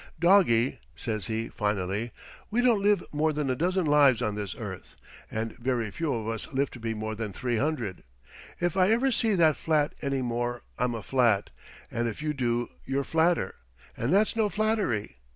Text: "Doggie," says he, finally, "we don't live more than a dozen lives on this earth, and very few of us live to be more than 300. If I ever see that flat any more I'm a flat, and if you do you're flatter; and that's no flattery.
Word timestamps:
"Doggie," 0.19 0.79
says 0.95 1.27
he, 1.27 1.47
finally, 1.49 2.09
"we 2.49 2.63
don't 2.63 2.81
live 2.81 3.03
more 3.13 3.31
than 3.31 3.51
a 3.51 3.55
dozen 3.55 3.85
lives 3.85 4.19
on 4.19 4.33
this 4.33 4.55
earth, 4.57 4.95
and 5.29 5.55
very 5.59 5.91
few 5.91 6.11
of 6.11 6.27
us 6.27 6.51
live 6.51 6.71
to 6.71 6.79
be 6.79 6.95
more 6.95 7.13
than 7.13 7.31
300. 7.33 8.01
If 8.59 8.75
I 8.75 8.89
ever 8.89 9.11
see 9.11 9.35
that 9.35 9.57
flat 9.57 9.93
any 10.01 10.23
more 10.23 10.63
I'm 10.79 10.95
a 10.95 11.03
flat, 11.03 11.51
and 11.91 12.07
if 12.07 12.19
you 12.19 12.33
do 12.33 12.69
you're 12.83 13.03
flatter; 13.03 13.53
and 13.95 14.11
that's 14.11 14.35
no 14.35 14.49
flattery. 14.49 15.17